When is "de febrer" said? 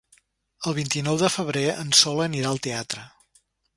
1.23-1.65